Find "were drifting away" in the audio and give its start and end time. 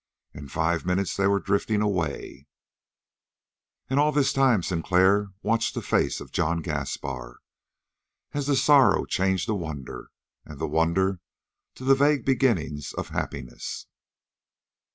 1.27-2.47